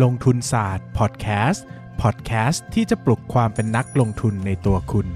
[0.00, 1.64] ลงทุนศาสตร์พอดแคสต์
[2.02, 5.06] พอดแคสต์ที่จะปลุกความเป็นนักลงทุนในตัวคุณ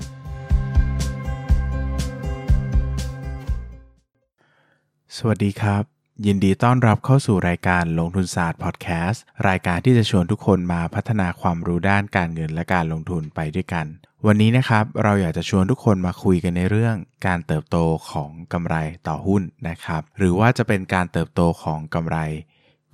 [5.17, 5.83] สวัสดีครับ
[6.27, 13.87] ยินดีต้อนรับเข้าสู่รายการลงทุนศาสตร์พอดแคสต์รายการที่จะชวนทุกคนมาพัฒนาความรู้ด้านการเงินและการลงทุนไปด้วยกัน
[14.27, 17.77] วันนี้นะครับเราอยากจะชวนทุกคนมาคุยกันในเรื่องการเติบโต
[18.11, 18.77] ของกำไร
[19.09, 22.19] ต่อหุ้นนะครับ หรือว่าจะเป็นการเติบโตของกำไร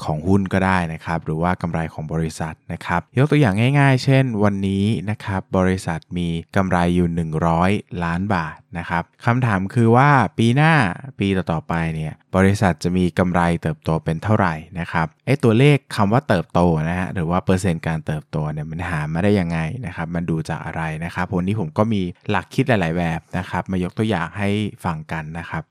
[0.05, 7.09] ของหุ้นก็ได้นะครับ หรือว่ากำไรของบริษัทนะครับ ยกตัวอย่างง่ายๆ เช่น วันนี้นะครับบริษัทมีกำไรอยู่
[7.57, 10.73] 100 ล้านบาทนะครับคำถามคือว่าปีหน้า
[11.19, 24.49] ปีต่อๆไปเนี่ยบริษัทจะมีกำไรเติบโตเป็นเท่าไหร่นะครับไอ้ตัวเลขคำว่าเติบโตนะฮะหรือว่าเปอร์เซ็นต์การเติบโตเนี่ยมันหามาได้ยังไงนะครับ มันดูจากอะไรนะครับวันนี้ผมก็มีหลักคิดหลาย ๆ แบบนะครับ มายกตัวอย่างให้
[24.85, 25.63] ฟังกันนะครับ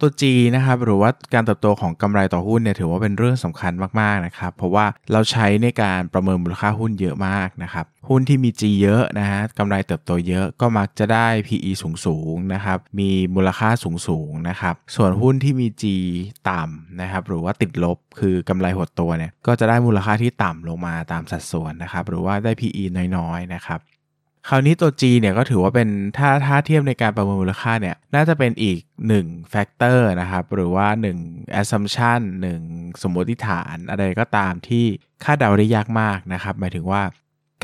[0.00, 0.22] ตัว G
[0.56, 15.84] นะครับหรือว่าการเติบโตของกำไรต่อหุ้นเนี่ยถือว่าเป็นเรื่องสำคัญมากๆนะครับเพราะว่าเราใช้ในการประเมินมูลค่าหุ้นเยอะมากนะครับหุ้นที่มี G เยอะนะฮะกำไรเติบโตเยอะก็มักจะได้ PE สูงสูงนะครับมีมูลค่าสูงสูงนะครับส่วนหุ้นที่มี G
[16.50, 22.84] ต่ำนะครับหรือว่าติดลบคือกำไรหดตัวเนี่ยก็จะได้มูลค่าที่ต่ำลงมาตามสัดส่วนนะครับหรือว่าได้ PE
[23.16, 23.80] น้อยๆนะครับ
[24.48, 28.80] คราวนี้ตัว G เนี่ยก็ถือว่าเป็นถ้าถ้าเทียบในการประเมินมูลค่าเนี่ยน่าจะเป็นอีก
[29.16, 30.86] 1 factor นะครับ หรือว่า
[31.22, 32.20] 1 assumption
[32.60, 34.84] 1 สมมติฐานอะไรก็ตามที่
[35.24, 37.02] คาดเดาได้ยากมากนะครับ หมายถึงว่า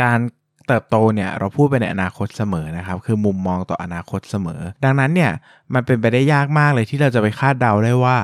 [0.03, 0.19] การ
[0.67, 5.33] เติบโตเนี่ยเราพูดไปในอนาคตเสมอนะครับ คือมุมมองต่ออนาคตเสมอ ดังนั้นเนี่ย
[5.75, 8.17] มันเป็นไปได้ยากมากเลยที่เราจะไปคาดเดาได้ว่า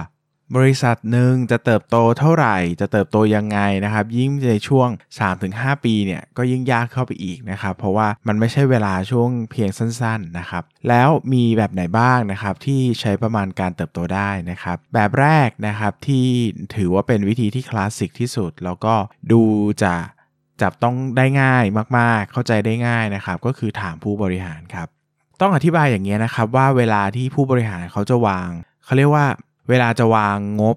[0.57, 4.89] บริษัทหนึ่งจะเติบโตเท่าไหร่ จะเติบโตยังไงนะครับ ยิ่งในช่วง
[5.37, 16.27] 3-5 ปีเนี่ยก็ยิ่งยากเข้าไปอีกนะครับ เพราะว่ามันไม่ใช่เวลาช่วงเพียงสั้นๆนะครับ แล้วมีแบบไหนบ้างนะครับ ที่ใช้ประมาณการเติบโตได้นะครับ แบบแรกนะครับที่
[16.77, 18.95] ถือว่าเป็นวิธีที่คลาสสิกที่สุด แล้วก็
[19.33, 19.43] ดู
[19.83, 19.95] จะ
[20.63, 21.65] จับต้องได้ง่าย
[21.99, 24.89] มากๆ เข้าใจได้ง่ายนะครับ ก็คือถามผู้บริหารครับ
[25.41, 28.49] ต้องอธิบายอย่างนี้นะครับว่าเวลาที่ผู้บริหารเขาจะวาง
[28.85, 29.27] เขาเรียกว่า
[29.69, 30.77] เวลาจะวางงบ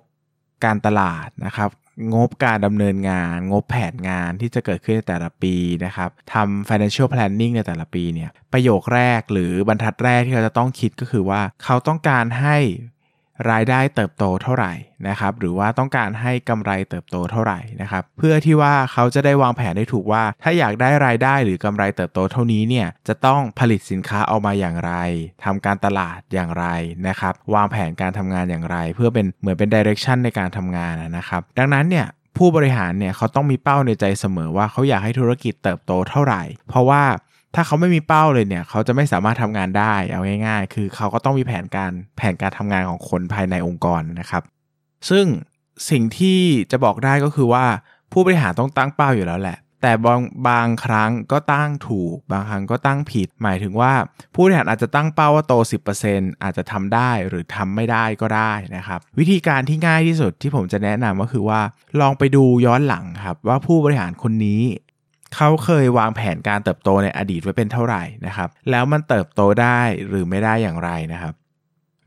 [0.66, 1.70] การตลาดนะครับ
[2.14, 12.58] งบการดำเนินงาน งบแผนงานที่จะเกิดขึ้นในแต่ละปีนะครับทำ financial planning ในแต่ละปีเนี่ยประโยคแรกหรือบรรทัดแรกที่เราจะต้องคิดก็คือว่า เขาต้องการให้
[13.50, 14.74] รายได้เติบโตเท่าไหร่
[15.08, 24.94] นะครับหรือว่าต้องการให้กำไรเติบโตเท่าไหร่นะครับเพื่อที่ว่าเขาจะได้วางแผนได้ถูกว่า ถ้าอยากได้รายได้หรือกำไรเติบโตเท่านี้เนี่ยจะต้องผลิตสินค้าออกมาอย่างไร
[25.46, 26.66] ทำการตลาดอย่างไร
[27.08, 37.04] นะครับวางแผนการทำงานอย่างไร เพื่อเป็นเหมือนเป็นดิเรกชันในการทำงานนะครับดังนั้นเนี่ยผู้บริหารเนี่ยเขาต้องมีเป้าในใจเสมอว่าเขาอยากให้ธุรกิจเติบโตเท่าไหร่ เพราะว่า
[37.56, 44.44] ถ้าเขาไม่มีเป้าเลยเนี่ยเขาจะไม่สามารถทำงานได้เอาง่ายๆ คือเขาก็ต้องมีแผนการแผนการทำงานของคนภายในองค์กรนะครับ
[45.10, 45.26] ซึ่ง
[45.90, 46.40] สิ่งที่
[46.72, 47.66] จะบอกได้ก็คือว่า
[48.12, 53.94] ผู้บริหารต้องตั้งเป้าอยู่แล้วแหละ แต่บางบางครั้งก็ตั้งถูก บางครั้งก็ตั้งผิด หมายถึงว่า
[54.34, 55.54] ผู้บริหารอาจจะตั้งเป้าว่าโต
[55.98, 61.62] 10%อาจจะทำได้หรือทำไม่ได้ก็ได้นะครับ วิธีการที่ง่ายที่สุดที่ผมจะแนะนำก็คือว่า
[62.02, 64.62] ลองไปดูย้อนหลังครับว่าผู้บริหารคนนี้
[65.36, 71.36] เขาเคยวางแผนการเติบโตในอดีตไว้เป็นเท่าไหร่นะครับ แล้วมันเติบโตได้หรือไม่ได้อย่างไรนะครับ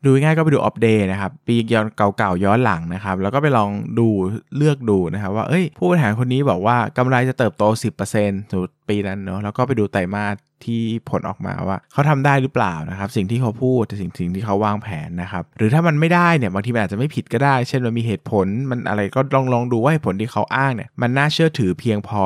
[0.04, 4.08] ดูง่ายก็ไปดูอัปเดตนะครับ ปีย้อนเก่าๆย้อนหลังนะครับ แล้วก็ไปลองดู
[4.56, 7.64] เลือกดูนะครับ ว่าเอ้ย ผู้บริหารคนนี้บอกว่ากำไรจะเติบโต
[8.08, 10.34] 10%สุดปีนั้นเนาะแล้วก็ไปดูไตรมาส
[10.64, 22.24] ที่ผลออกมาว่าเขาทำได้หรือเปล่านะครับ สิ่งที่เขาพูดสิ่งสิ่งที่เขาวางแผนนะครับ หรือถ้ามันไม่ได้เนี่ยบางทีมันอาจจะไม่ผิดก็ได้ เช่นมันมีเหตุผลมันอะไรก็ลองลองดูว่าเหตุผลที่เขาอ้างเนี่ยมันน่าเชื่อถือเพียงพอ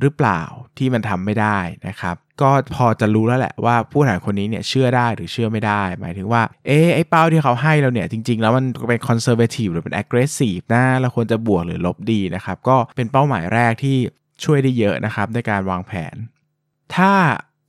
[0.00, 0.40] หรือเปล่า
[0.78, 10.08] ที่มันทำไม่ได้นะครับ ก็พอจะรู้แล้วแหละว่าผู้บริหารคนนี้เนี่ยเชื่อได้หรือเชื่อไม่ได้ หมายถึงว่าเอ๊ไอ้เป้าที่เขาให้เราเนี่ยจริง ๆ แล้วมันเป็นคอนเซอร์เวทีฟหรือเป็นแอค
[10.38, 13.96] ทีฟนะเราควรจะบวกหรือลบดีนะครับ ก็เป็นเป้าหมายแรกที่
[14.44, 16.16] ช่วยได้เยอะนะครับในการวางแผน
[16.96, 17.12] ถ้า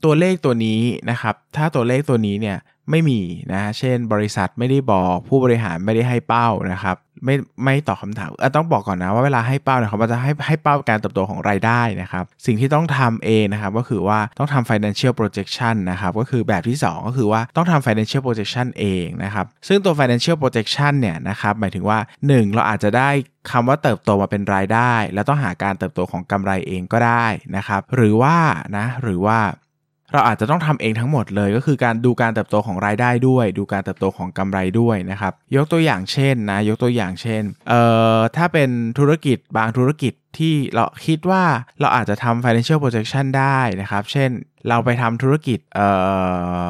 [0.04, 2.58] ตัวเลขตัวนี้นะครับ ถ้าตัวเลขตัวนี้เนี่ย
[2.92, 3.20] ไม่มี
[3.54, 23.10] นะเช่น บริษัทไม่ได้บอกผู้บริหารไม่ได้ให้เป้านะครับไม่ไม่ตอบคาถามต้องบอกก่อนนะว่าเวลาให้เป้าเนี่ยเขาจะให้ให้เป้าการเติบโตของรายได้นะครับ สิ่งที่ต้องทำเองนะครับก็คือว่าต้องทำ financial projection นะครับก็คือแบบที่ 2 ก็คือว่าต้องทำ financial projection เองนะครับซึ่งตัว financial projection เนี่ยนะครับหมายถึงว่า 1 เราอาจจะได้
[23.52, 27.26] คำว่าเติบโตมาเป็นรายได้ แล้วต้องหาการเติบโตของกำไรเองก็ได้
[27.56, 28.38] นะครับหรือว่า
[28.78, 29.40] นะหรือว่า
[30.14, 37.82] เราอาจจะต้องทำเองทั้งหมดเลยก็คือการดูการเติบโตของรายได้ด้วย ดูการเติบโตของกำไรด้วยนะครับ ยกตัวอย่างเช่นนะยกตัวอย่างเช่นเอ่
[38.16, 38.70] อถ้าเป็น
[39.00, 41.44] ธุรกิจบางธุรกิจที่เราคิดว่า
[41.80, 44.30] เราอาจจะทำ financial projection ได้นะครับ เช่น
[44.70, 45.88] เราไปทำธุรกิจเอ่
[46.62, 46.64] อ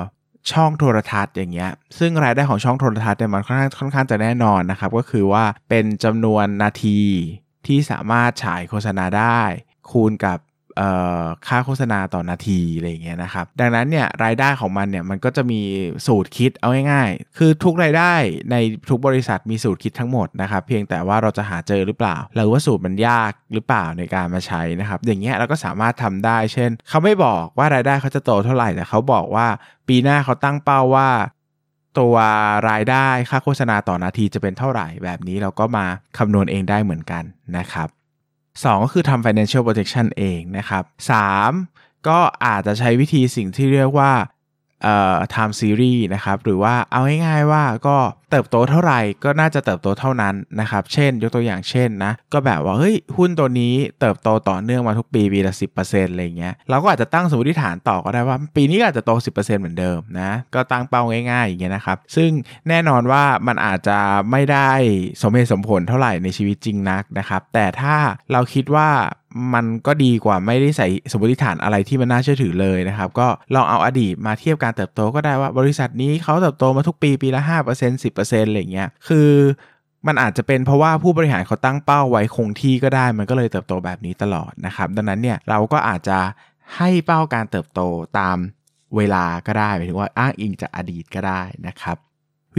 [0.52, 7.02] ช่องโทรทัศน์อย่างเงี้ย ซึ่งรายได้ของช่องโทรทัศน์เนี่ยมันค่อนข้างค่อนข้างจะแน่นอนนะครับ ก็คือว่าเป็นจำนวนนาที
[7.68, 9.42] ที่สามารถฉายโฆษณาได้
[9.92, 10.38] คูณกับ
[11.48, 15.62] ค่าโฆษณาต่อนาทีอะไรเงี้ยนะครับ ดังนั้นเนี่ยรายได้ของมันเนี่ยมันก็จะมี
[16.08, 18.14] สูตรคิดเอาง่ายๆ คือทุกรายได้
[18.52, 18.56] ใน
[18.90, 29.48] ทุกบริษัทมีสูตรคิดทั้งหมดนะครับ เพียงแต่ว่าเราจะหาเจอหรือเปล่า หรือว่าสูตรมันยากหรือเปล่าในการมาใช้นะครับ อย่างเงี้ยเราก็สามารถทำได้ เช่น เขาไม่บอกว่ารายได้เขาจะโตเท่าไหร่แต่เขาบอกว่า
[29.88, 31.10] ปีหน้าเขาตั้งเป้าว่า
[32.00, 32.16] ตัว
[32.70, 35.86] รายได้ค่าโฆษณาต่อนาทีจะเป็นเท่าไหร่แบบนี้เราก็มา
[36.18, 37.24] คำนวณเองได้เหมือนกัน
[37.58, 37.90] นะครับ
[38.64, 40.84] 2 ก็คือทำ financial protection เองนะครับ
[41.46, 44.12] 3 ก็อาจจะใช้วิธีสิ่งที่เรียกว่า
[44.84, 47.98] เอ่อ time series นะครับ หรือว่าเอาง่ายๆว่าก็
[48.32, 55.68] เติบโตเท่าไหร่ก็น่าจะเติบโตเท่านั้นนะครับ เช่น ยกตัวอย่างเช่นนะ ก็แบบว่า เฮ้ย หุ้นตัวนี้เติบโตต่อเนื่องมาทุกปี ปีละสิ
[56.12, 61.02] อะไรเงี้ย เราก็อาจจะตั้งสมมติฐานต่อก็ได้ว่า ปีนี้อาจจะโต 10%เหมือนเดิมนะ ก็ตั้งเป้า
[61.32, 62.30] ง่ายๆอย่างเงี้ยนะครับ ซึ่ง
[62.70, 64.00] แน่นอนว่ามันอาจจะ
[64.32, 64.72] ไม่ได้
[65.22, 67.96] สมเหตุสมผลเท่าไหร่ในชีวิตจริงนักนะครับ แต่ถ้า
[68.32, 68.90] เราคิดว่า
[69.54, 79.30] มันก็ดีกว่าไม่ได้ใส่สมมติฐานอะไรที่มันน่าเชื่อถือเลยนะครับ ก็ลองเอาอดีตมาเทียบการเติบโตก็ได้ว่าบริษัทนี้เขาเติบโตมาทุกปีปีละ5% 10%อะไรเงี้ยคือ
[80.08, 86.20] มันอาจจะเป็นเพราะว่าผู้บริหารเขาตั้งเป้าไว้คงที่ก็ได้ มันก็เลยเติบโตแบบนี้ตลอดนะครับ ดังนั้นเนี่ยเราก็อาจจะ
[86.78, 87.82] ให้เป้าการเติบโต
[88.20, 88.38] ตาม
[88.98, 91.98] เวลาก็ได้หมายถึงว่าอ้างอิงจากอดีตก็ได้นะครับ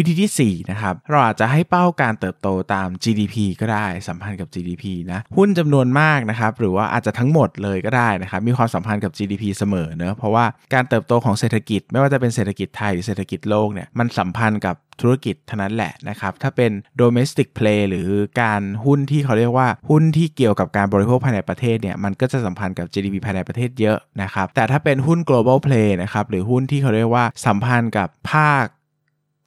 [0.00, 10.44] วิธีที่ 4 นะครับ เราอาจจะให้เป้าการเติบโตตาม GDP ก็ได้สัมพันธ์กับ GDP นะหุ้นจำนวนมากนะครับหรือว่าอาจจะทั้งหมดเลยก็ได้นะครับมีความสัมพันธ์กับ GDP เสมอเนะเพราะว่า
[10.74, 18.08] การเติบโตของเศรษฐกิจ ไม่ว่าจะเป็นเศรษฐกิจไทยหรือเศรษฐกิจโลกเนี่ยมันสัมพันธ์กับธุรกิจเท่านั้นแหละนะครับ ถ้าเป็น domestic play หรือ
[18.42, 28.64] การหุ้นที่เขาเรียกว่าหุ้นที่เกี่ยวกับการบริโภคภายในประเทศเนี่ยมันก็จะสัมพันธ์กับ GDP ภายในประเทศเยอะนะครับแต่ถ้าเป็นหุ้น global play นะครับหรือหุ้นที่เขาเรียกว่าสัมพันธ์กับภาค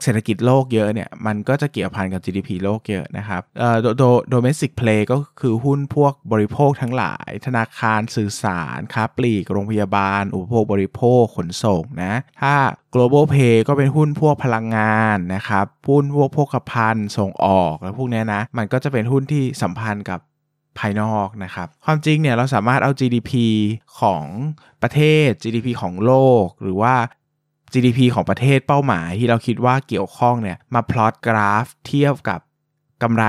[0.03, 12.55] เศรษฐกิจโลกเยอะเนี่ยมันก็จะเกี่ยวพันกับ GDP โลกเยอะนะครับเอ่อโดโดเมสิกเพลย์ก็คือหุ้นพวกบริโภคทั้งหลาย ธนาคารสื่อสารค้าปลีก โรงพยาบาล อุปโภคบริโภคขนส่งนะถ้า
[12.93, 20.19] global pay ก็เป็นหุ้นพวกพลังงานนะครับหุ้นพวกโภคภัณฑ์ส่งออกแล้วพวกนี้นะมันก็จะเป็นหุ้นที่สัมพันธ์กับ
[20.79, 23.31] ภายนอกนะครับ ความจริงเนี่ยเราสามารถเอา GDP
[23.99, 24.25] ของ
[24.81, 26.13] ประเทศ GDP ของโล
[26.43, 26.95] ก หรือว่า
[27.73, 32.39] GDP ของประเทศเป้าหมายที่เราคิดว่าเกี่ยวข้องเนี่ยมาพลอตกราฟเทียบกับ
[33.03, 33.25] กำไร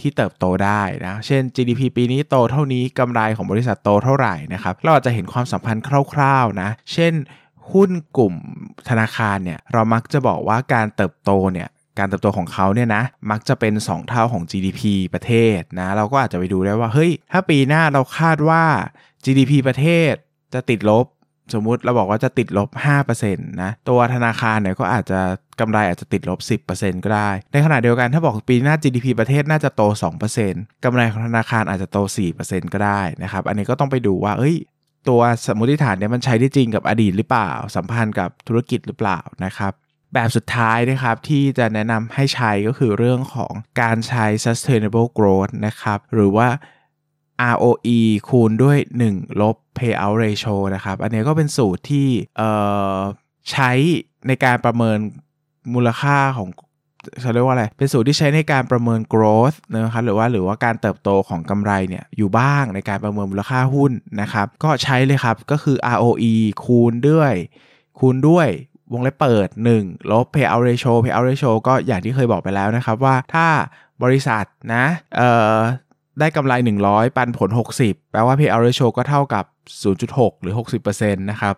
[0.00, 7.12] ที่เติบโตได้นะ เช่น GDP ปีนี้โตเท่านี้กำไรของบริษัทโตเท่าไหร่นะครับ เราอาจจะเห็นความสัมพันธ์คร่าวๆนะ เช่น
[7.72, 8.34] หุ้นกลุ่ม
[8.88, 14.82] ธนาคารเนี่ย เรามักจะบอกว่าการเติบโตเนี่ย การเติบโตของเขาเนี่ยนะ มักจะเป็น 2 เท่าของ GDP
[15.14, 18.64] ประเทศนะ เราก็อาจจะไปดูได้ว่า เฮ้ย ถ้าปีหน้าเราคาดว่า
[19.24, 20.12] GDP ประเทศ
[20.54, 21.06] จะติดลบ
[21.54, 22.68] สมมุติเราบอกว่าจะติดลบ
[23.10, 25.20] 5%นะตัวธนาคารเนี่ยก็อาจจะ
[25.60, 29.82] กำไรอาจจะติดลบ 10%ก็ได้ ในขณะเดียวกันถ้าบอกปีหน้า GDP ประเทศน่าจะโต
[30.32, 31.98] 2%กำไรของธนาคารอาจจะโต
[32.36, 34.56] 4%ก็ได้นะครับ อันนี้ก็ต้องไปดูว่าเอ้ย
[35.08, 39.72] ตัวสมมติฐานเนี่ยมันใช้ได้จริงกับอดีตหรือเปล่า สัมพันธ์กับธุรกิจหรือเปล่านะครับ
[40.14, 46.48] แบบสุดท้ายนะครับที่จะแนะนำให้ใช้ก็คือเรื่องของการใช้ sustainable growth นะครับหรือว่า
[47.54, 47.98] ROE
[48.28, 48.78] คูณด้วย
[49.08, 52.08] 1 ลบ payout ratio นะครับ อันนี้ก็เป็นสูตรที่
[53.50, 53.70] ใช้
[54.28, 54.98] ในการประเมิน
[55.74, 56.48] มูลค่าของ
[57.20, 67.32] เขาเรียกว่าอะไร เป็นสูตรที่ใช้ในการประเมิน growth นะครับ หรือว่าหรือว่าการเติบโตของกำไรเนี่ยอยู่บ้างในการประเมินมูลค่าหุ้นนะครับ ก็ใช้เลยครับ ก็คือ ROE คูณด้วย
[67.98, 68.48] คูณด้วย
[68.92, 69.48] วงเล็บเปิด
[69.80, 73.46] 1 ลบ payout ratio payout ratio ก็อย่างที่เคยบอกไปแล้วนะครับว่าถ้า
[74.02, 74.84] บริษัทนะ
[75.16, 75.58] เอ่อ
[76.20, 76.52] ได้กำไร
[76.86, 77.50] 100 ปันผล
[77.80, 79.44] 60 แปลว่า payout ratio ก็เท่ากับ
[79.94, 80.54] 0.6 หรือ
[80.88, 81.54] 60%นะครับ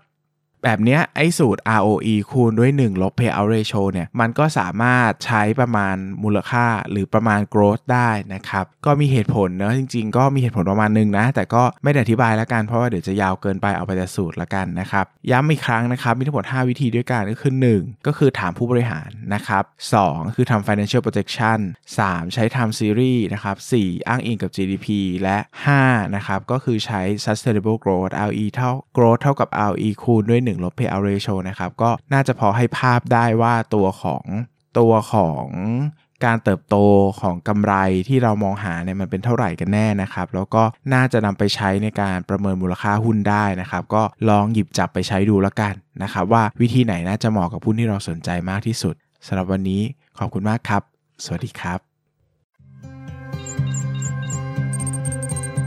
[0.65, 15.05] แบบนี้ไอ้สูตร ROE คูณด้วย 1 ลบ payout ratio เนี่ย มันก็สามารถใช้ประมาณมูลค่าหรือประมาณ growth ได้นะครับ ก็มีเหตุผลเนะจริงๆ ก็มีเหตุผลประมาณนึงนะ แต่ก็ไม่ได้อธิบายแล้วกัน เพราะว่าเดี๋ยวจะยาวเกินไปเอาไปแต่สูตรละกันนะครับ
[15.31, 19.65] ย้ำอีกครั้งนะครับ มีทั้งหมด 5 วิธีด้วยกันก็คือ 1 ก็คือถามผู้บริหารนะครับ
[20.01, 21.59] 2คือทำ financial projection
[21.99, 24.87] 3 ใช้ time series นะครับ4อ้างอิงกับ GDP
[25.23, 25.39] และ
[25.77, 34.25] 5นะครับก็คือใช้ sustainable growth ROE เท่า growth เท่ากับ ROE คูณด้วย1 1ลบ payout ratio นะครับก็น่าจะพอให้ภาพได้ว่าตัวของ
[34.79, 35.47] ตัวของ
[36.25, 36.77] การเติบโต
[37.21, 37.75] ของกำไร
[38.09, 40.63] ที่เรามองหาเนี่ยมันเป็นเท่าไหร่กันแน่นะครับ แล้วก็
[40.95, 48.95] น่าจะนำไปใช้ในการประเมินมูลค่าหุ้นได้นะครับ ก็ลองหยิบจับไปใช้ดูแล้วกันนะครับ ว่าวิธีไหนน่าจะเหมาะกับหุ้นที่เราสนใจมากที่สุด
[49.27, 49.83] สำหรับวันนี้
[50.19, 50.83] ขอบคุณมากครับ
[51.25, 51.92] สวัสดีครับ